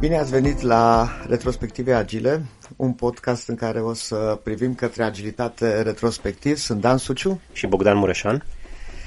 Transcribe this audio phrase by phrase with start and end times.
[0.00, 2.44] Bine ați venit la Retrospective Agile,
[2.76, 6.56] un podcast în care o să privim către agilitate retrospectiv.
[6.56, 8.44] Sunt Dan Suciu și Bogdan Mureșan.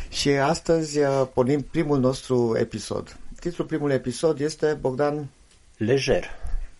[0.09, 3.18] Și astăzi uh, pornim primul nostru episod.
[3.40, 5.30] Titlul primului episod este Bogdan
[5.77, 6.30] Lejer.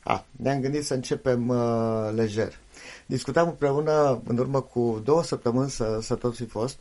[0.04, 2.54] A, ne-am gândit să începem uh, lejer.
[3.06, 6.80] Discutam împreună în urmă cu două săptămâni să, să tot fi fost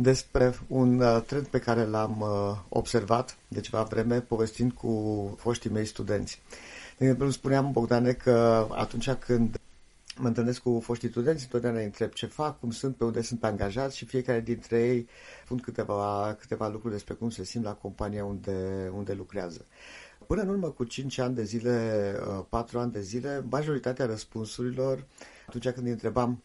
[0.00, 5.70] despre un uh, trend pe care l-am uh, observat de ceva vreme povestind cu foștii
[5.70, 6.40] mei studenți.
[6.98, 9.58] De exemplu, spuneam, Bogdane, că atunci când
[10.16, 13.44] mă întâlnesc cu foștii studenți, întotdeauna îi întreb ce fac, cum sunt, pe unde sunt
[13.44, 15.08] angajați și fiecare dintre ei
[15.46, 19.64] pun câteva, câteva lucruri despre cum se simt la compania unde, unde lucrează.
[20.26, 22.14] Până în urmă cu 5 ani de zile,
[22.48, 25.04] 4 uh, ani de zile, majoritatea răspunsurilor,
[25.46, 26.42] atunci când îi întrebam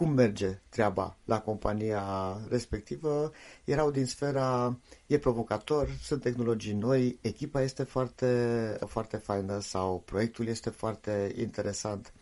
[0.00, 2.02] cum merge treaba la compania
[2.48, 3.32] respectivă,
[3.64, 10.46] erau din sfera e provocator, sunt tehnologii noi, echipa este foarte, foarte faină sau proiectul
[10.46, 12.12] este foarte interesant.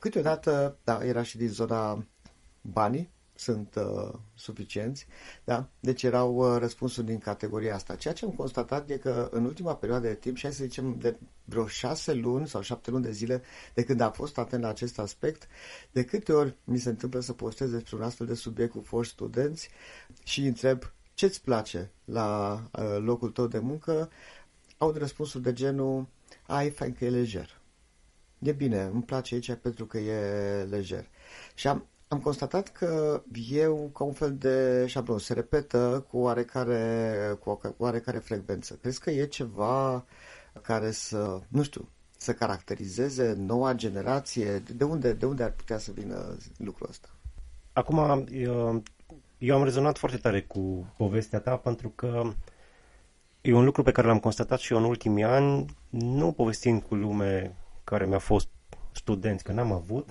[0.00, 2.06] Câteodată, da, era și din zona
[2.60, 5.06] banii, sunt uh, suficienți,
[5.44, 5.68] da?
[5.80, 7.94] Deci erau uh, răspunsuri din categoria asta.
[7.94, 10.98] Ceea ce am constatat e că în ultima perioadă de timp, și hai să zicem
[10.98, 13.42] de vreo șase luni sau șapte luni de zile
[13.74, 15.48] de când am fost atent la acest aspect,
[15.92, 19.12] de câte ori mi se întâmplă să postez despre un astfel de subiect cu foști
[19.12, 19.68] studenți
[20.24, 24.10] și îi întreb ce-ți place la uh, locul tău de muncă,
[24.78, 26.06] aud răspunsuri de genul,
[26.46, 27.60] ai fain că e lejer.
[28.38, 31.08] E bine, îmi place aici pentru că e lejer.
[31.54, 37.36] Și am, am constatat că eu, ca un fel de șablon, se repetă cu oarecare,
[37.40, 38.74] cu oarecare frecvență.
[38.74, 40.04] Crezi că e ceva
[40.62, 44.58] care să, nu știu, să caracterizeze noua generație?
[44.58, 47.08] De unde, de unde ar putea să vină lucrul ăsta?
[47.72, 48.82] Acum, eu,
[49.38, 52.22] eu am rezonat foarte tare cu povestea ta pentru că
[53.40, 56.94] e un lucru pe care l-am constatat și eu în ultimii ani, nu povestind cu
[56.94, 58.48] lume care mi-a fost
[58.92, 60.08] studenți, că n-am avut,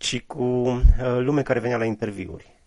[0.00, 0.82] ci cu uh,
[1.18, 2.58] lume care venea la interviuri.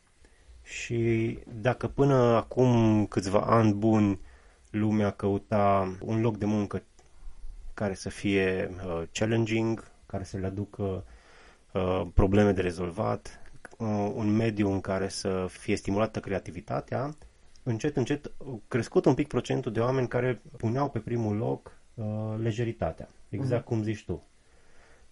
[0.63, 4.19] Și dacă până acum câțiva ani buni
[4.69, 6.83] lumea căuta un loc de muncă
[7.73, 11.03] care să fie uh, challenging, care să le aducă
[11.71, 13.41] uh, probleme de rezolvat,
[13.77, 17.15] uh, un mediu în care să fie stimulată creativitatea,
[17.63, 18.31] încet, încet
[18.67, 22.05] crescut un pic procentul de oameni care puneau pe primul loc uh,
[22.41, 23.67] lejeritatea, exact mm-hmm.
[23.67, 24.23] cum zici tu.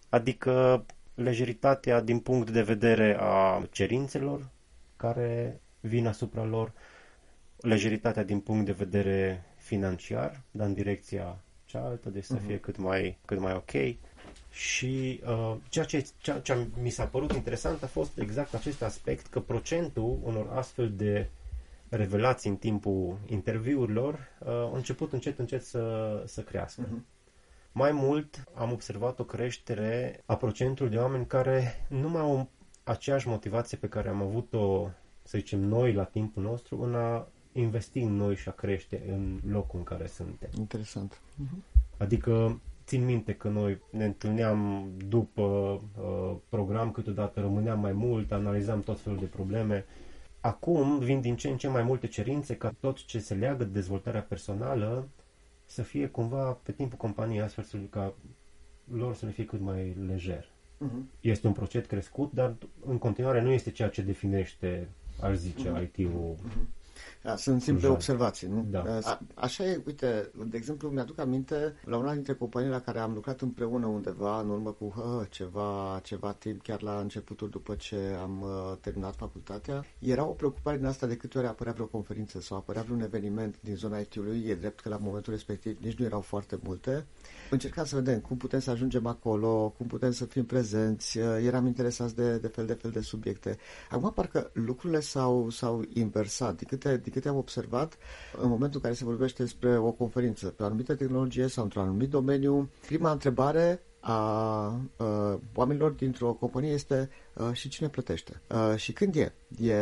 [0.08, 0.84] Adică
[1.14, 4.48] lejeritatea din punct de vedere a cerințelor
[4.96, 6.72] care vin asupra lor,
[7.60, 12.46] lejeritatea din punct de vedere financiar, dar în direcția cealaltă, deci să uh-huh.
[12.46, 13.96] fie cât mai, cât mai ok.
[14.50, 19.26] Și uh, ceea ce, ceea ce mi s-a părut interesant a fost exact acest aspect,
[19.26, 21.28] că procentul unor astfel de
[21.88, 26.82] revelații în timpul interviurilor uh, a început încet, încet să, să crească.
[26.86, 27.11] Uh-huh.
[27.72, 32.48] Mai mult, am observat o creștere a procentului de oameni care nu mai au
[32.84, 34.90] aceeași motivație pe care am avut-o,
[35.22, 39.38] să zicem, noi la timpul nostru în a investi în noi și a crește în
[39.50, 40.48] locul în care suntem.
[40.58, 41.20] Interesant.
[41.20, 41.80] Uh-huh.
[41.98, 48.80] Adică țin minte că noi ne întâlneam după uh, program, câteodată rămâneam mai mult, analizam
[48.80, 49.84] tot felul de probleme.
[50.40, 53.70] Acum vin din ce în ce mai multe cerințe ca tot ce se leagă de
[53.70, 55.08] dezvoltarea personală
[55.64, 58.14] să fie cumva pe timpul companiei astfel să, ca
[58.84, 60.44] lor să le fie cât mai lejer.
[60.44, 61.20] Uh-huh.
[61.20, 62.56] Este un procent crescut, dar
[62.86, 64.88] în continuare nu este ceea ce definește,
[65.20, 65.82] aș zice, uh-huh.
[65.82, 66.81] IT-ul uh-huh.
[67.22, 67.94] Da, sunt simple Exact.
[67.94, 68.66] observații, nu?
[68.70, 68.84] Da.
[69.02, 73.12] A, așa e, uite, de exemplu, mi-aduc aminte la una dintre companii la care am
[73.12, 77.96] lucrat împreună undeva în urmă cu hă, ceva, ceva timp, chiar la începutul după ce
[78.22, 79.84] am uh, terminat facultatea.
[79.98, 83.56] Era o preocupare din asta de câte ori apărea vreo conferință sau apărea vreun eveniment
[83.60, 84.44] din zona IT-ului.
[84.46, 87.06] E drept că la momentul respectiv nici nu erau foarte multe.
[87.50, 91.18] Încercam să vedem cum putem să ajungem acolo, cum putem să fim prezenți.
[91.18, 93.58] Uh, eram interesați de, de fel de fel de subiecte.
[93.90, 96.56] Acum parcă lucrurile s-au, s-au inversat.
[96.56, 97.98] De câte, de câte am observat,
[98.42, 101.82] în momentul în care se vorbește despre o conferință pe o anumită tehnologie sau într-un
[101.82, 104.12] anumit domeniu, prima întrebare a,
[104.96, 109.32] a oamenilor dintr-o companie este a, și cine plătește a, și când e.
[109.58, 109.74] E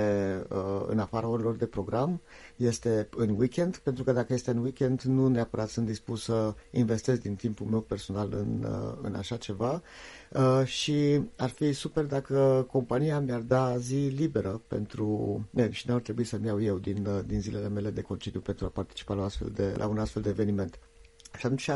[0.49, 2.21] a, în afara orilor de program,
[2.57, 7.21] este în weekend, pentru că dacă este în weekend nu neapărat sunt dispus să investesc
[7.21, 9.83] din timpul meu personal în, a, în așa ceva
[10.35, 15.41] Uh, și ar fi super dacă compania mi-ar da zi liberă pentru...
[15.51, 18.65] Ne, și n-ar trebui să-mi iau eu din, uh, din zilele mele de concediu pentru
[18.65, 20.79] a participa la, astfel de, la un astfel de eveniment.
[21.41, 21.71] Și atunci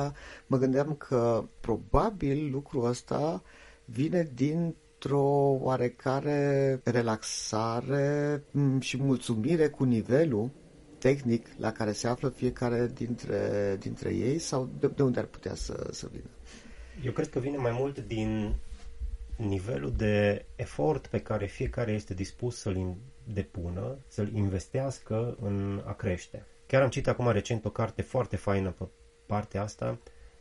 [0.46, 3.42] mă gândeam că probabil lucrul ăsta
[3.84, 4.74] vine din
[5.04, 10.50] într-o oarecare relaxare mm, și mulțumire cu nivelul
[10.98, 15.54] tehnic la care se află fiecare dintre, dintre ei sau de, de unde ar putea
[15.54, 16.30] să, să vină?
[17.04, 18.54] Eu cred că vine mai mult din
[19.36, 22.94] nivelul de efort pe care fiecare este dispus să-l
[23.24, 26.46] depună, să-l investească în a crește.
[26.66, 28.84] Chiar am citit acum recent o carte foarte faină pe
[29.26, 29.98] partea asta,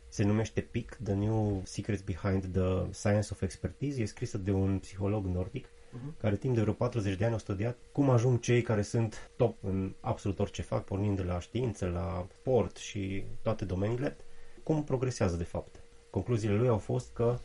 [0.08, 4.78] se numește PIC, The New Secrets Behind the Science of Expertise, e scrisă de un
[4.78, 6.20] psiholog nordic uh-huh.
[6.20, 9.56] care timp de vreo 40 de ani a studiat cum ajung cei care sunt top
[9.64, 14.16] în absolut orice fac, pornind de la știință, la sport și toate domeniile,
[14.62, 15.80] cum progresează de fapt.
[16.10, 17.38] Concluziile lui au fost că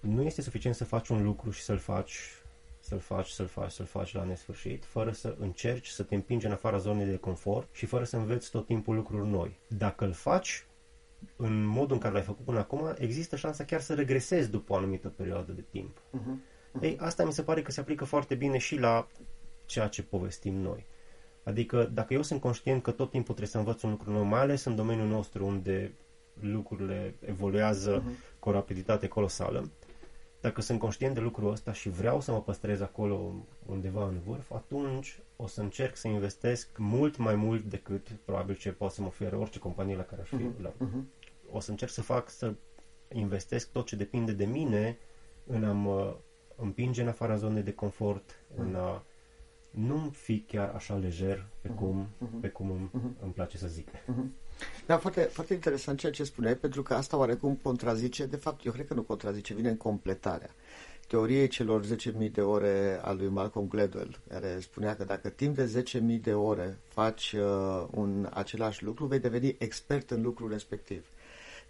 [0.00, 2.18] nu este suficient să faci un lucru și să-l faci
[2.86, 6.52] să-l faci, să-l faci, să-l faci la nesfârșit, fără să încerci să te împingi în
[6.52, 9.58] afara zonei de confort și fără să înveți tot timpul lucruri noi.
[9.68, 10.66] Dacă îl faci
[11.36, 14.76] în modul în care l-ai făcut până acum, există șansa chiar să regresezi după o
[14.76, 15.98] anumită perioadă de timp.
[15.98, 16.80] Uh-huh.
[16.80, 19.06] Ei, asta mi se pare că se aplică foarte bine și la
[19.64, 20.86] ceea ce povestim noi.
[21.42, 24.40] Adică, dacă eu sunt conștient că tot timpul trebuie să învăț un lucru nou, mai
[24.40, 25.92] ales în domeniul nostru unde
[26.40, 28.38] lucrurile evoluează uh-huh.
[28.38, 29.70] cu o rapiditate colosală,
[30.46, 33.34] dacă sunt conștient de lucrul ăsta și vreau să mă păstrez acolo
[33.66, 38.72] undeva în vârf, atunci o să încerc să investesc mult mai mult decât probabil ce
[38.72, 40.36] poate să mă ofere orice companie la care aș fi.
[40.36, 40.60] Uh-huh.
[40.62, 41.02] La, uh-huh.
[41.50, 42.54] O să încerc să fac să
[43.12, 44.98] investesc tot ce depinde de mine
[45.46, 46.16] în a mă
[46.56, 48.58] împinge în afara zonei de confort, uh-huh.
[48.58, 49.04] în a
[49.70, 52.40] nu fi chiar așa lejer pe cum, uh-huh.
[52.40, 53.22] pe cum îmi, uh-huh.
[53.22, 53.88] îmi place să zic.
[53.88, 54.26] Uh-huh.
[54.86, 58.72] Da, foarte, foarte interesant ceea ce spuneai, pentru că asta oarecum contrazice, de fapt, eu
[58.72, 60.50] cred că nu contrazice, vine în completarea
[61.06, 65.84] teoriei celor 10.000 de ore al lui Malcolm Gladwell, care spunea că dacă timp de
[66.16, 71.06] 10.000 de ore faci uh, un același lucru, vei deveni expert în lucrul respectiv.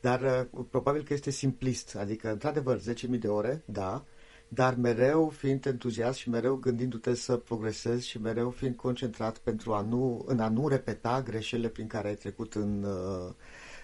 [0.01, 4.05] Dar uh, probabil că este simplist, adică, într-adevăr, 10.000 de ore, da,
[4.49, 9.81] dar mereu fiind entuziast și mereu gândindu-te să progresezi și mereu fiind concentrat pentru a
[9.81, 13.33] nu, în a nu repeta greșelile prin care ai trecut în, uh,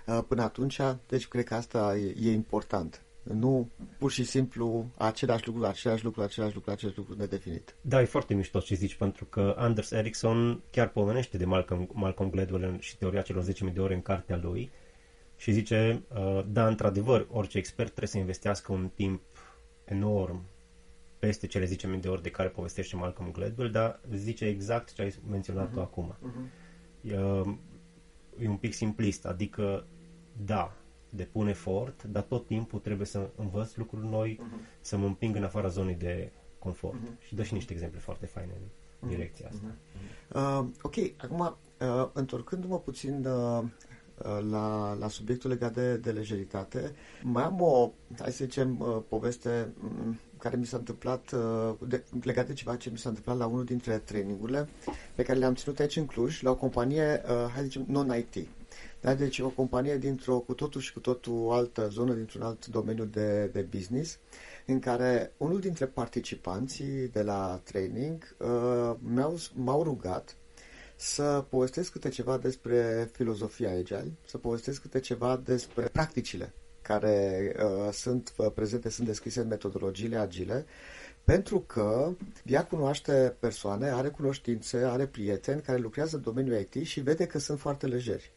[0.07, 0.81] uh, până atunci.
[1.09, 3.03] Deci cred că asta e, e important.
[3.23, 3.69] Nu
[3.99, 7.75] pur și simplu același lucru, același lucru, același lucru, același lucru nedefinit.
[7.81, 12.31] Da, e foarte mișto ce zici, pentru că Anders Ericsson chiar pomenește de Malcolm, Malcolm
[12.31, 14.71] Gladwell și teoria celor 10.000 de ore în cartea lui
[15.37, 19.23] și zice, uh, da, într-adevăr, orice expert trebuie să investească un timp
[19.85, 20.45] enorm
[21.27, 25.15] peste cele 10.000 de ori de care povestește Malcolm Gladwell, dar zice exact ce ai
[25.29, 25.73] menționat uh-huh.
[25.73, 26.17] tu acum.
[26.17, 26.51] Uh-huh.
[27.01, 27.15] E,
[28.45, 29.87] e un pic simplist, adică
[30.45, 30.77] da,
[31.09, 34.81] depun efort, dar tot timpul trebuie să învăț lucruri noi, uh-huh.
[34.81, 36.99] să mă împing în afara zonei de confort.
[36.99, 37.27] Uh-huh.
[37.27, 38.53] Și dă și niște exemple foarte faine
[39.01, 39.67] în direcția asta.
[39.67, 40.61] Uh-huh.
[40.61, 43.65] Uh, ok, acum, uh, întorcându-mă puțin uh,
[44.51, 49.73] la, la subiectul legat de, de lejeritate, mai am o, hai să zicem, uh, poveste
[49.81, 53.47] mm, care mi s-a întâmplat, uh, de, legat de ceva ce mi s-a întâmplat la
[53.47, 54.69] unul dintre trainingurile
[55.15, 58.49] pe care le-am ținut aici în Cluj, la o companie, uh, hai să zicem, non-IT.
[59.01, 59.15] Da?
[59.15, 63.47] Deci o companie dintr-o cu totul și cu totul altă zonă, dintr-un alt domeniu de,
[63.53, 64.19] de business,
[64.67, 70.37] în care unul dintre participanții de la training uh, mi-au, m-au rugat
[70.97, 76.53] să povestesc câte ceva despre filozofia Agile, să povestesc câte ceva despre practicile
[76.99, 80.65] care uh, sunt uh, prezente, sunt descrise în metodologiile agile,
[81.25, 82.13] pentru că
[82.45, 87.39] ea cunoaște persoane, are cunoștințe, are prieteni care lucrează în domeniul IT și vede că
[87.39, 88.33] sunt foarte lejeri.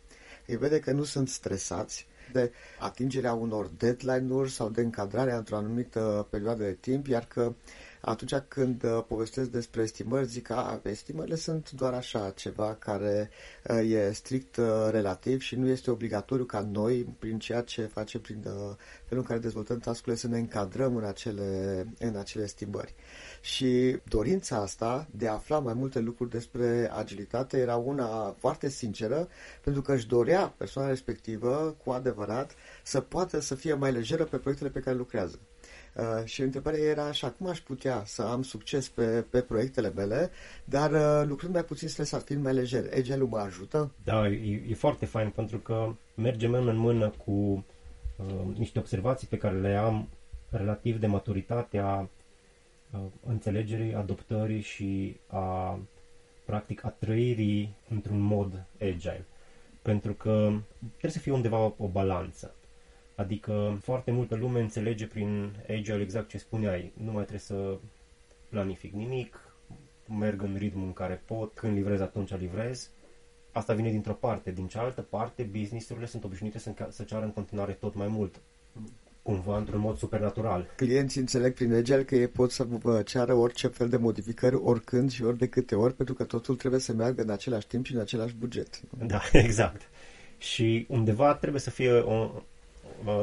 [0.48, 6.28] Îi vede că nu sunt stresați de atingerea unor deadline-uri sau de încadrarea într-o anumită
[6.30, 7.54] perioadă de timp, iar că
[8.06, 13.30] atunci când uh, povestesc despre estimări, zic că estimările sunt doar așa, ceva care
[13.70, 18.22] uh, e strict uh, relativ și nu este obligatoriu ca noi, prin ceea ce facem,
[18.22, 18.42] prin
[19.06, 22.94] felul în care dezvoltăm tascurile, să ne încadrăm în acele, în acele estimări.
[23.42, 29.28] Și dorința asta de a afla mai multe lucruri despre agilitate era una foarte sinceră,
[29.64, 32.56] pentru că își dorea persoana respectivă, cu adevărat,
[32.88, 35.40] să poată să fie mai lejeră pe proiectele pe care lucrează.
[35.96, 40.30] Uh, și întrebarea era așa, cum aș putea să am succes pe, pe proiectele mele,
[40.66, 43.92] dar uh, lucrând mai puțin stresat, fiind mai lejer, agile mă ajută?
[44.04, 49.28] Da, e, e foarte fain pentru că mergem mână în mână cu uh, niște observații
[49.28, 50.10] pe care le am
[50.50, 52.10] relativ de maturitatea
[52.92, 55.80] uh, înțelegerii, adoptării și a
[56.46, 59.26] practic a trăirii într-un mod agile.
[59.82, 62.56] Pentru că trebuie să fie undeva o balanță.
[63.16, 66.92] Adică foarte multă lume înțelege prin Agile exact ce spuneai.
[67.04, 67.78] Nu mai trebuie să
[68.50, 69.40] planific nimic,
[70.20, 72.90] merg în ritmul în care pot, când livrez atunci livrez.
[73.52, 74.52] Asta vine dintr-o parte.
[74.52, 78.42] Din cealaltă parte, businessurile sunt obișnuite să, să ceară în continuare tot mai mult.
[79.22, 80.68] cumva într-un mod supernatural.
[80.76, 85.12] Clienții înțeleg prin Agile că ei pot să vă ceară orice fel de modificări, oricând
[85.12, 87.94] și ori de câte ori, pentru că totul trebuie să meargă în același timp și
[87.94, 88.82] în același buget.
[88.98, 89.82] Da, exact.
[90.38, 92.32] Și undeva trebuie să fie o,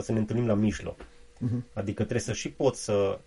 [0.01, 1.01] să ne întâlnim la mijloc.
[1.01, 1.73] Uh-huh.
[1.73, 3.19] Adică trebuie să și pot să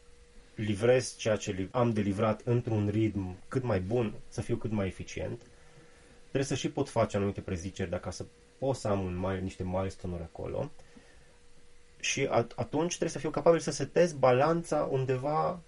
[0.55, 4.87] livrez ceea ce am de livrat într-un ritm cât mai bun, să fiu cât mai
[4.87, 5.41] eficient.
[6.21, 8.25] Trebuie să și pot face anumite preziceri dacă să
[8.57, 10.71] pot să am un mai, niște milestone-uri acolo.
[11.99, 15.59] Și atunci trebuie să fiu capabil să setez balanța undeva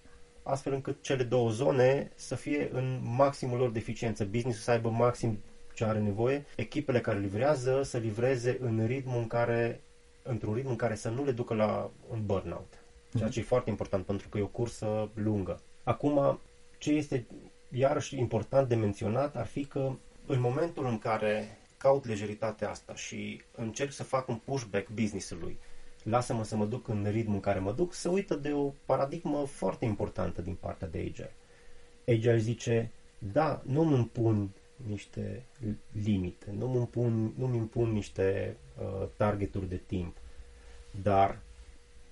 [0.44, 4.26] astfel încât cele două zone să fie în maximul lor de eficiență.
[4.26, 5.40] Business să aibă maxim
[5.74, 9.82] ce are nevoie, echipele care livrează să livreze în ritmul în care
[10.28, 12.74] într-un ritm în care să nu le ducă la un burnout.
[13.18, 15.60] Ceea ce e foarte important pentru că e o cursă lungă.
[15.84, 16.40] Acum,
[16.78, 17.26] ce este
[17.72, 19.92] iarăși important de menționat ar fi că
[20.26, 25.58] în momentul în care caut lejeritatea asta și încerc să fac un pushback business-ului,
[26.04, 29.46] lasă-mă să mă duc în ritmul în care mă duc, se uită de o paradigmă
[29.46, 31.34] foarte importantă din partea de Agile.
[32.08, 34.50] Agile zice, da, nu-mi impun
[34.86, 35.44] niște
[36.04, 40.18] limite, nu-mi impun, nu-mi impun niște uh, targeturi de timp,
[41.04, 41.40] dar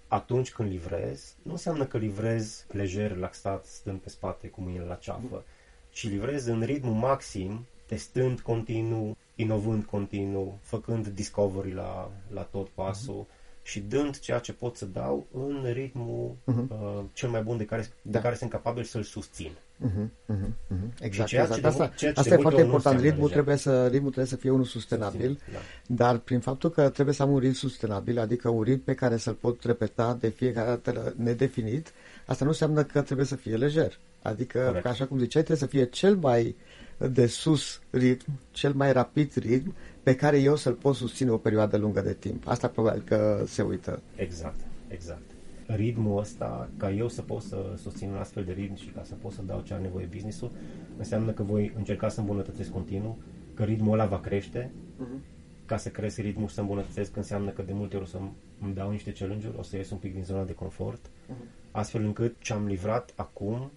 [0.08, 4.96] atunci când livrez, nu înseamnă că livrez lejer, relaxat, stând pe spate cu mâinile la
[4.96, 5.44] ceafă,
[5.90, 13.26] ci livrez în ritmul maxim, testând continuu, inovând continuu, făcând discovery la, la tot pasul,
[13.26, 16.68] uh-huh și dând ceea ce pot să dau în ritmul uh-huh.
[16.70, 18.12] uh, cel mai bun de care, da.
[18.12, 19.52] de care sunt capabil să-l susțin.
[19.52, 21.00] Uh-huh, uh-huh, uh-huh.
[21.00, 21.62] Exact, exact.
[21.62, 23.00] De, asta, ce asta e foarte important.
[23.00, 25.58] Ritmul trebuie, să, ritmul trebuie să fie unul sustenabil, da.
[25.86, 29.18] dar prin faptul că trebuie să am un ritm sustenabil, adică un ritm pe care
[29.18, 31.94] să-l pot repeta de fiecare dată nedefinit,
[32.26, 34.00] asta nu înseamnă că trebuie să fie lejer.
[34.22, 36.56] Adică, că așa cum ziceai, trebuie să fie cel mai
[36.98, 39.74] de sus ritm, cel mai rapid ritm
[40.04, 42.48] pe care eu să-l pot susține o perioadă lungă de timp.
[42.48, 44.02] Asta probabil că se uită.
[44.16, 45.22] Exact, exact.
[45.66, 49.14] Ritmul ăsta, ca eu să pot să susțin un astfel de ritm și ca să
[49.22, 50.52] pot să dau ce are nevoie business-ul,
[50.98, 53.18] înseamnă că voi încerca să îmbunătățesc continuu,
[53.54, 55.66] că ritmul ăla va crește, uh-huh.
[55.66, 58.18] ca să cresc ritmul și să îmbunătățesc înseamnă că de multe ori o să
[58.62, 61.72] îmi dau niște challenge-uri, o să ies un pic din zona de confort, uh-huh.
[61.72, 63.72] astfel încât ce am livrat acum,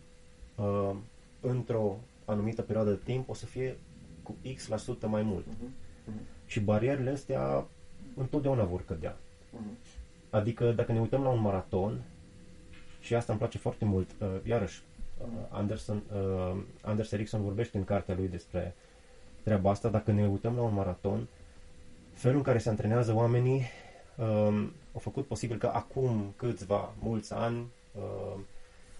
[0.57, 0.95] uh,
[1.41, 1.99] într-o
[2.29, 3.79] anumită perioadă de timp, o să fie
[4.23, 5.47] cu X% la sută mai mult.
[5.47, 6.47] Uh-huh.
[6.47, 7.67] Și barierele astea
[8.17, 9.17] întotdeauna vor cădea.
[9.17, 9.97] Uh-huh.
[10.31, 12.01] Adică dacă ne uităm la un maraton,
[13.01, 14.83] și asta îmi place foarte mult, uh, iarăși,
[15.19, 18.75] uh, Anderson, uh, Anders Ericsson vorbește în cartea lui despre
[19.43, 21.27] treaba asta, dacă ne uităm la un maraton,
[22.13, 23.63] felul în care se antrenează oamenii
[24.17, 28.41] uh, au făcut posibil că acum câțiva, mulți ani, uh,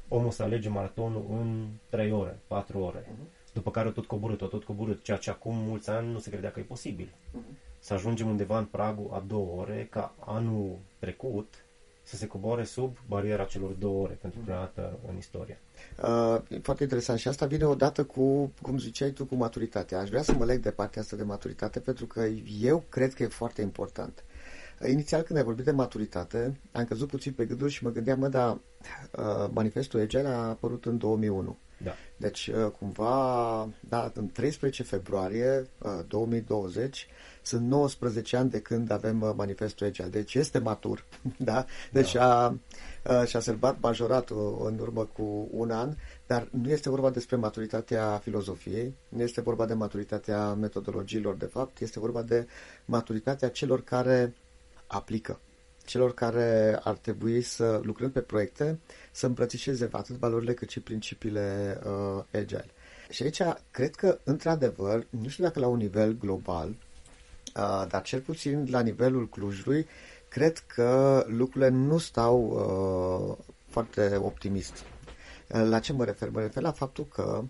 [0.09, 3.03] omul să alege maratonul în 3 ore, 4 ore.
[3.03, 6.51] Uh-huh după care tot coborât, tot coborât, ceea ce acum mulți ani nu se credea
[6.51, 7.09] că e posibil.
[7.09, 7.79] Uh-huh.
[7.79, 11.55] Să ajungem undeva în pragul a două ore, ca anul trecut
[12.03, 15.59] să se coboare sub bariera celor două ore pentru prima dată în istorie.
[16.03, 19.99] Uh, foarte interesant și asta vine odată cu, cum ziceai tu, cu maturitatea.
[19.99, 22.25] Aș vrea să mă leg de partea asta de maturitate pentru că
[22.61, 24.25] eu cred că e foarte important.
[24.87, 28.29] Inițial când ai vorbit de maturitate, am căzut puțin pe gânduri și mă gândeam, mă,
[28.29, 31.59] dar uh, manifestul EGEL a apărut în 2001.
[31.85, 31.95] Da.
[32.17, 35.67] Deci, uh, cumva, da, în 13 februarie
[36.09, 40.11] 2020 uh, sunt 19 ani de când avem uh, manifestul EGEL.
[40.11, 41.05] Deci este matur,
[41.51, 41.65] da?
[41.93, 42.45] Deci da.
[43.03, 45.95] A, și-a sărbat majoratul în urmă cu un an,
[46.27, 51.81] dar nu este vorba despre maturitatea filozofiei, nu este vorba de maturitatea metodologiilor, de fapt,
[51.81, 52.47] este vorba de
[52.85, 54.35] maturitatea celor care
[54.89, 55.41] aplică
[55.89, 58.79] celor care ar trebui să, lucrând pe proiecte,
[59.13, 62.67] să îmbrățișeze atât valorile cât și principiile uh, agile.
[63.11, 68.21] Și aici, cred că, într-adevăr, nu știu dacă la un nivel global, uh, dar cel
[68.21, 69.87] puțin la nivelul Clujului,
[70.29, 74.73] cred că lucrurile nu stau uh, foarte optimist.
[74.75, 76.31] Uh, la ce mă refer?
[76.31, 77.45] Mă refer la faptul că,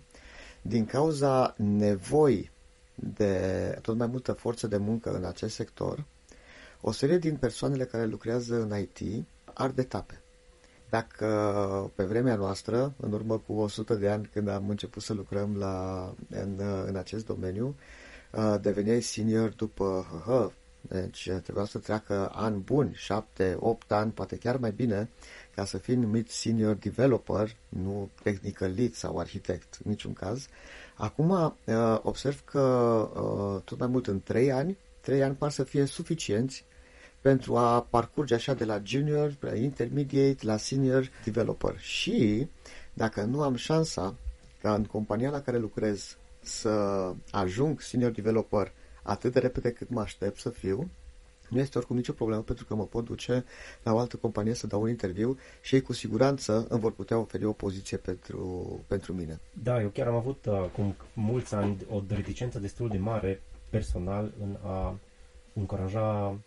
[0.61, 2.51] din cauza nevoi
[2.95, 6.05] de tot mai multă forță de muncă în acest sector,
[6.81, 10.21] o serie din persoanele care lucrează în IT ar de tape.
[10.89, 15.55] Dacă pe vremea noastră, în urmă cu 100 de ani când am început să lucrăm
[15.57, 17.75] la, în, în acest domeniu,
[18.31, 24.35] uh, deveneai senior după hă, deci trebuia să treacă ani buni, 7, 8 ani, poate
[24.37, 25.09] chiar mai bine,
[25.55, 30.47] ca să fii numit senior developer, nu technical lead sau arhitect, în niciun caz.
[30.95, 35.63] Acum uh, observ că uh, tot mai mult în 3 ani, 3 ani par să
[35.63, 36.65] fie suficienți
[37.21, 41.79] pentru a parcurge așa de la junior, la intermediate, la senior developer.
[41.79, 42.47] Și
[42.93, 44.15] dacă nu am șansa
[44.61, 48.71] ca în compania la care lucrez să ajung senior developer
[49.03, 50.89] atât de repede cât mă aștept să fiu,
[51.49, 53.45] nu este oricum nicio problemă pentru că mă pot duce
[53.83, 57.17] la o altă companie să dau un interviu și ei cu siguranță îmi vor putea
[57.17, 59.39] oferi o poziție pentru, pentru mine.
[59.63, 64.31] Da, eu chiar am avut uh, acum mulți ani o reticență destul de mare personal
[64.41, 64.95] în a
[65.53, 66.37] încuraja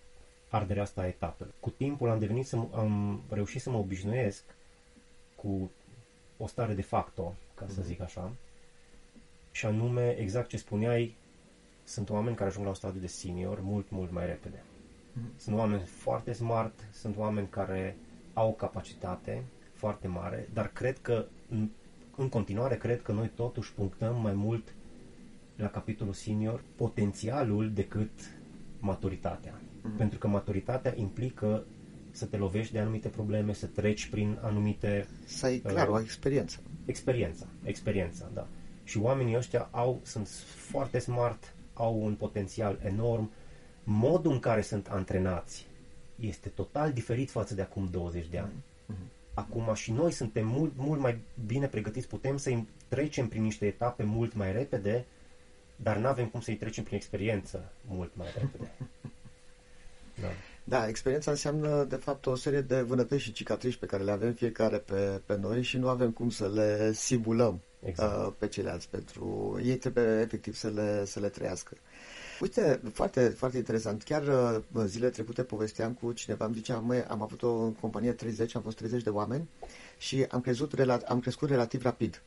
[0.52, 1.52] arderea asta a etapelor.
[1.61, 4.44] Cu timpul am devenit să, am reușit să mă obișnuiesc
[5.35, 5.71] cu
[6.38, 7.87] o stare de facto, ca să mhm.
[7.87, 8.32] zic așa,
[9.50, 11.14] și anume exact ce spuneai,
[11.85, 14.62] sunt oameni care ajung la un stadiu de senior mult, mult mai repede.
[15.37, 17.97] Sunt oameni foarte smart, sunt oameni care
[18.32, 19.44] au capacitate
[19.75, 21.68] foarte mare, dar cred că, în,
[22.16, 24.75] în continuare, cred că noi totuși punctăm mai mult
[25.56, 28.11] la capitolul senior potențialul decât
[28.83, 29.61] maturitatea.
[29.61, 29.97] Mm-hmm.
[29.97, 31.65] Pentru că maturitatea implică
[32.11, 35.07] să te lovești de anumite probleme, să treci prin anumite...
[35.25, 36.61] Să ai, clar, uh, o experiență.
[36.85, 38.47] Experiența, experiența, da.
[38.85, 43.31] Și oamenii ăștia au, sunt foarte smart, au un potențial enorm,
[43.85, 45.67] modul în care sunt antrenați
[46.21, 48.53] este total diferit față de acum 20 de ani.
[48.53, 49.35] Mm-hmm.
[49.35, 54.03] Acum și noi suntem mult, mult mai bine pregătiți, putem să-i trecem prin niște etape
[54.03, 55.07] mult mai repede,
[55.83, 58.71] dar nu avem cum să-i trecem prin experiență mult mai repede.
[60.21, 60.29] Da.
[60.65, 64.33] Da, experiența înseamnă, de fapt, o serie de vânătăți și cicatrici pe care le avem
[64.33, 68.27] fiecare pe, pe noi și nu avem cum să le simulăm exact.
[68.27, 68.89] uh, pe ceilalți.
[68.89, 71.77] Pentru ei trebuie, efectiv, să le, să le trăiască.
[72.41, 74.03] Uite, foarte, foarte interesant.
[74.03, 74.23] Chiar
[74.73, 78.62] uh, zile trecute povesteam cu cineva, îmi zicea, măi, am avut o companie 30, am
[78.62, 79.49] fost 30 de oameni
[79.99, 80.73] și am, crezut,
[81.07, 82.23] am crescut relativ rapid.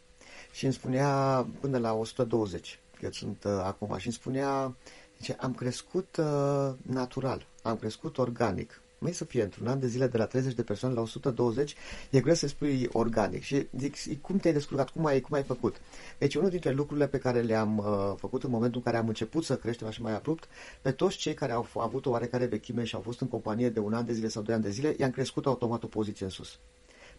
[0.52, 4.75] Și îmi spunea până la 120, că sunt uh, acum, și îmi spunea,
[5.18, 10.08] zice, am crescut uh, natural, am crescut organic mai să fie într-un an de zile
[10.08, 11.75] de la 30 de persoane la 120,
[12.10, 13.42] e greu să spui organic.
[13.42, 15.75] Și zic, cum te-ai descurcat, cum ai, cum ai făcut?
[16.18, 19.44] Deci unul dintre lucrurile pe care le-am uh, făcut în momentul în care am început
[19.44, 20.48] să creștem așa mai abrupt,
[20.82, 23.80] pe toți cei care au avut o oarecare vechime și au fost în companie de
[23.80, 26.32] un an de zile sau doi ani de zile, i-am crescut automat o poziție în
[26.32, 26.60] sus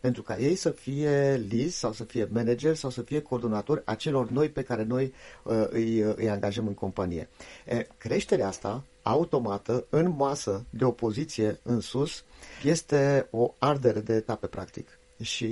[0.06, 3.94] pentru ca ei să fie lead sau să fie manager sau să fie coordonatori a
[3.94, 7.28] celor noi pe care noi uh, îi, uh, îi angajăm în companie.
[7.64, 12.24] E, creșterea asta automată, în masă, de o poziție în sus,
[12.64, 15.48] este o ardere de etape, practic și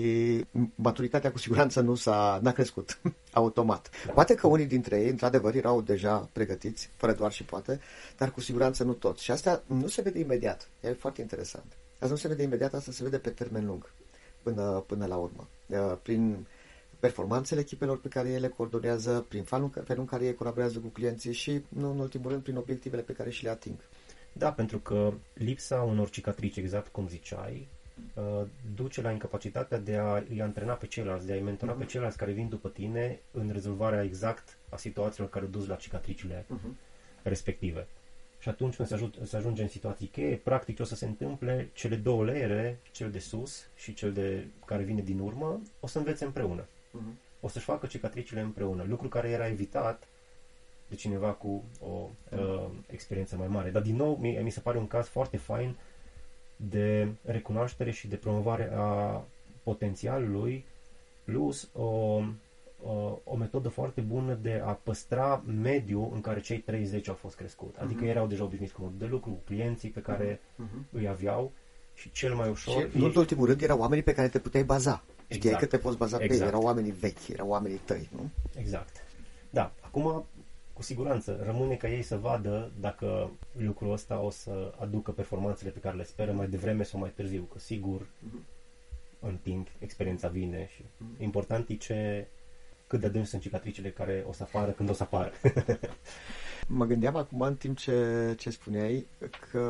[0.74, 2.98] maturitatea cu siguranță nu s-a n-a crescut
[3.32, 3.90] automat.
[4.12, 7.80] Poate că unii dintre ei, într-adevăr, erau deja pregătiți, fără doar și poate,
[8.16, 9.22] dar cu siguranță nu toți.
[9.22, 10.68] Și asta nu se vede imediat.
[10.80, 11.72] E foarte interesant.
[11.98, 13.92] Asta nu se vede imediat, asta se vede pe termen lung,
[14.44, 15.48] până, până la urmă.
[16.02, 16.46] Prin
[17.00, 21.32] performanțele echipelor pe care ele coordonează, prin felul, felul în care ei colaborează cu clienții
[21.32, 23.76] și, nu în ultimul rând, prin obiectivele pe care și le ating.
[24.32, 27.68] Da, pentru că lipsa unor cicatrici, exact cum ziceai,
[28.14, 31.78] uh, duce la incapacitatea de a îi antrena pe ceilalți, de a-i mentora uh-huh.
[31.78, 36.46] pe ceilalți care vin după tine în rezolvarea exact a situațiilor care duc la cicatricile
[36.48, 36.72] uh-huh.
[37.22, 37.86] respective.
[38.44, 41.70] Și atunci când se, ajut, se ajunge în situații cheie, practic o să se întâmple
[41.72, 45.98] cele două leere, cel de sus și cel de care vine din urmă, o să
[45.98, 47.40] învețe împreună uh-huh.
[47.40, 50.08] o să-și facă cicatricile împreună, lucru care era evitat
[50.88, 53.70] de cineva cu o uh, experiență mai mare.
[53.70, 55.76] Dar, din nou, mi, mi se pare un caz foarte fain
[56.56, 59.22] de recunoaștere și de promovare a
[59.62, 60.64] potențialului,
[61.24, 62.20] plus o,
[62.86, 67.36] o, o metodă foarte bună de a păstra mediul în care cei 30 au fost
[67.36, 67.76] crescut.
[67.78, 68.08] Adică uh-huh.
[68.08, 70.90] erau deja obișnuiți cu modul de lucru, cu clienții pe care uh-huh.
[70.92, 71.52] îi aveau
[71.94, 72.90] și cel mai ușor...
[72.90, 75.04] Și, în ultimul rând, erau oamenii pe care te puteai baza.
[75.28, 75.58] Știai exact.
[75.58, 76.38] că te poți baza exact.
[76.38, 78.30] pe ei, erau oamenii vechi, erau oamenii tăi, nu?
[78.56, 79.04] Exact.
[79.50, 80.26] Da, acum
[80.72, 85.78] cu siguranță rămâne ca ei să vadă dacă lucrul ăsta o să aducă performanțele pe
[85.78, 88.44] care le speră mai devreme sau mai târziu, că sigur uh-huh.
[89.20, 91.20] în timp experiența vine și uh-huh.
[91.20, 92.28] important e ce,
[92.86, 95.32] cât de adânci sunt cicatricile care o să apară când o să apară.
[96.78, 99.06] mă gândeam acum în timp ce, ce spuneai
[99.50, 99.62] că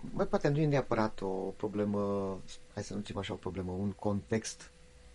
[0.00, 1.98] mai poate nu e neapărat o problemă,
[2.74, 4.70] hai să nu zicem așa o problemă, un context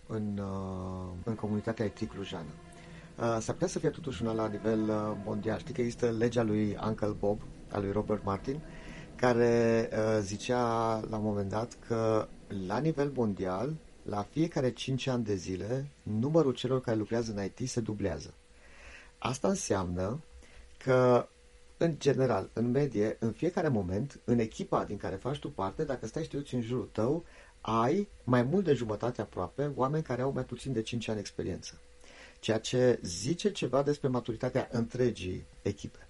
[0.06, 2.48] în, uh, în comunitatea IT clujană.
[3.18, 5.58] Uh, s-ar putea să fie totuși una la nivel uh, mondial.
[5.58, 8.60] Știi că există legea lui Uncle Bob, a lui Robert Martin,
[9.16, 9.88] care
[10.20, 12.28] zicea la un moment dat că
[12.66, 17.68] la nivel mondial, la fiecare 5 ani de zile, numărul celor care lucrează în IT
[17.68, 18.34] se dublează.
[19.18, 20.22] Asta înseamnă
[20.78, 21.28] că
[21.76, 26.06] în general, în medie, în fiecare moment, în echipa din care faci tu parte, dacă
[26.06, 27.24] stai știuți în jurul tău,
[27.60, 31.80] ai mai mult de jumătate aproape oameni care au mai puțin de 5 ani experiență.
[32.40, 36.06] Ceea ce zice ceva despre maturitatea întregii echipe.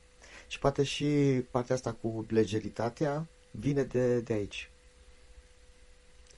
[0.49, 1.05] Și poate și
[1.51, 4.71] partea asta cu legeritatea vine de, de aici.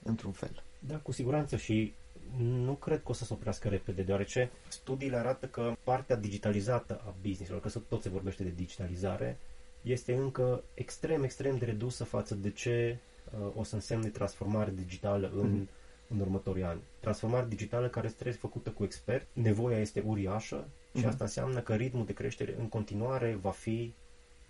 [0.02, 0.65] Într-un fel.
[0.86, 1.94] Da, cu siguranță și
[2.38, 7.14] nu cred că o să se oprească repede, deoarece studiile arată că partea digitalizată a
[7.22, 9.38] business-ului, că tot se vorbește de digitalizare,
[9.82, 12.98] este încă extrem, extrem de redusă față de ce
[13.38, 15.68] uh, o să însemne transformare digitală în, mm.
[16.08, 16.80] în următorii ani.
[17.00, 21.08] Transformare digitală care trebuie făcută cu expert, nevoia este uriașă și mm.
[21.08, 23.94] asta înseamnă că ritmul de creștere în continuare va fi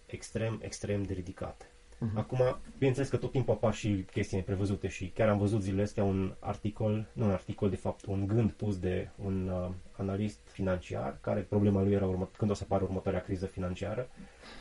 [0.07, 1.70] extrem, extrem de ridicat.
[1.97, 2.15] Uh-huh.
[2.15, 6.05] Acum, bineînțeles că tot timpul apar și chestii neprevăzute și chiar am văzut zilele astea
[6.05, 11.19] un articol, nu un articol, de fapt, un gând pus de un uh, analist financiar,
[11.21, 14.09] care problema lui era urmă, când o să apară următoarea criză financiară,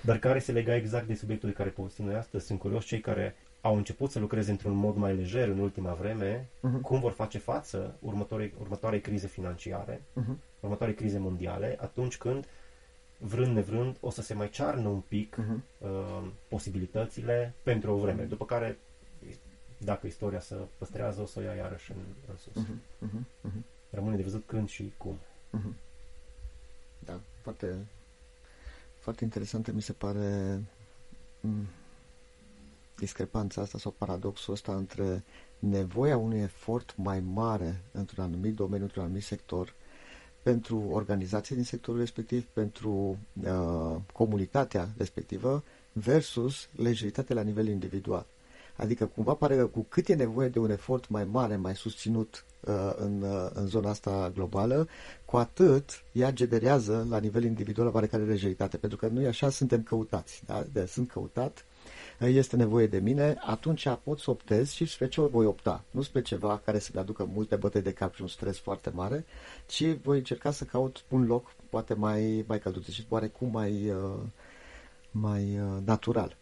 [0.01, 2.45] dar care se lega exact de subiectul de care povestim noi astăzi.
[2.45, 6.45] Sunt curios cei care au început să lucreze într-un mod mai lejer în ultima vreme,
[6.45, 6.81] uh-huh.
[6.81, 10.35] cum vor face față următoarei, următoarei crize financiare, uh-huh.
[10.59, 12.45] următoarei crize mondiale, atunci când
[13.17, 15.59] vrând nevrând, o să se mai cearnă un pic uh-huh.
[15.77, 18.77] uh, posibilitățile pentru o vreme, după care,
[19.77, 21.97] dacă istoria se păstrează, o să o ia iarăși în,
[22.29, 22.63] în sus.
[22.63, 23.07] Uh-huh.
[23.07, 23.63] Uh-huh.
[23.89, 25.17] Rămâne de văzut când și cum.
[25.57, 25.73] Uh-huh.
[26.99, 27.75] Da, foarte,
[28.99, 30.59] foarte interesantă mi se pare
[31.47, 31.65] m-
[32.97, 35.23] discrepanța asta sau paradoxul ăsta între
[35.59, 39.73] nevoia unui efort mai mare într-un anumit domeniu, într-un anumit sector
[40.45, 48.25] pentru organizații din sectorul respectiv, pentru uh, comunitatea respectivă, versus lejeritatea la nivel individual.
[48.75, 52.45] Adică cumva pare că cu cât e nevoie de un efort mai mare, mai susținut
[52.59, 54.87] uh, în, uh, în zona asta globală,
[55.25, 58.77] cu atât ea generează la nivel individual oarecare lejeritate.
[58.77, 60.41] Pentru că noi așa suntem căutați.
[60.45, 60.63] Da?
[60.71, 61.65] De, sunt căutat
[62.19, 65.83] este nevoie de mine, atunci pot să optez și spre ce voi opta.
[65.91, 69.25] Nu spre ceva care să-mi aducă multe bătăi de cap și un stres foarte mare,
[69.65, 74.19] ci voi încerca să caut un loc poate mai, mai călduț și oarecum mai, uh,
[75.11, 76.37] mai uh, natural.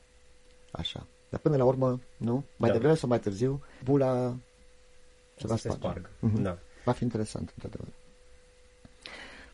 [0.71, 1.07] Așa.
[1.29, 2.43] Dar până la urmă, nu?
[2.57, 2.75] Mai da.
[2.75, 4.35] devreme sau mai târziu, bula
[5.35, 6.01] se va sparge.
[6.01, 6.41] Mm-hmm.
[6.41, 6.57] Da.
[6.85, 7.87] Va fi interesant, într-adevăr.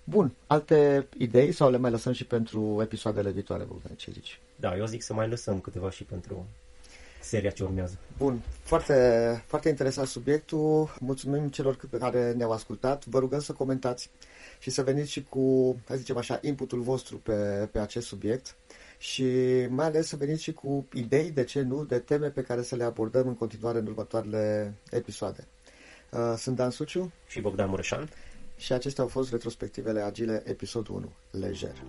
[0.09, 4.39] Bun, alte idei sau le mai lăsăm și pentru episoadele viitoare, Bogdan, ce zici?
[4.55, 6.45] Da, eu zic să mai lăsăm câteva și pentru
[7.21, 7.97] seria ce urmează.
[8.17, 10.95] Bun, foarte, foarte interesant subiectul.
[10.99, 13.05] Mulțumim celor care ne-au ascultat.
[13.05, 14.09] Vă rugăm să comentați
[14.59, 18.55] și să veniți și cu, hai zicem așa, inputul vostru pe, pe acest subiect
[18.97, 19.25] și
[19.69, 22.75] mai ales să veniți și cu idei, de ce nu, de teme pe care să
[22.75, 25.47] le abordăm în continuare în următoarele episoade.
[26.09, 28.09] Uh, sunt Dan Suciu și Bogdan Mureșan
[28.59, 31.83] și acestea au fost retrospectivele agile episodul 1, lejer.